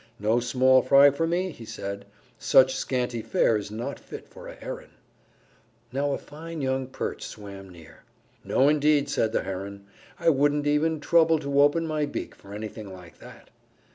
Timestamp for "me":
1.27-1.51